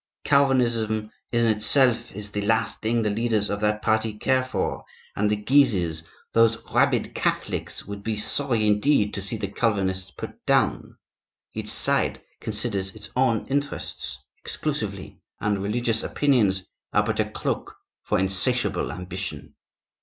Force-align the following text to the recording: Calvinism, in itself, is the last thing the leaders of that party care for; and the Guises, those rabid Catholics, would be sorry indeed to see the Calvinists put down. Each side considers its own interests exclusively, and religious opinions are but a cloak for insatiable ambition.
Calvinism, 0.23 1.11
in 1.31 1.45
itself, 1.45 2.11
is 2.15 2.31
the 2.31 2.41
last 2.41 2.81
thing 2.81 3.03
the 3.03 3.11
leaders 3.11 3.51
of 3.51 3.61
that 3.61 3.83
party 3.83 4.13
care 4.13 4.43
for; 4.43 4.83
and 5.15 5.29
the 5.29 5.35
Guises, 5.35 6.01
those 6.33 6.57
rabid 6.73 7.13
Catholics, 7.13 7.85
would 7.85 8.01
be 8.01 8.17
sorry 8.17 8.65
indeed 8.65 9.13
to 9.13 9.21
see 9.21 9.37
the 9.37 9.47
Calvinists 9.47 10.09
put 10.09 10.43
down. 10.47 10.97
Each 11.53 11.69
side 11.69 12.19
considers 12.39 12.95
its 12.95 13.11
own 13.15 13.45
interests 13.45 14.17
exclusively, 14.39 15.21
and 15.39 15.61
religious 15.61 16.01
opinions 16.01 16.63
are 16.91 17.03
but 17.03 17.19
a 17.19 17.25
cloak 17.25 17.75
for 18.01 18.17
insatiable 18.17 18.91
ambition. 18.91 19.53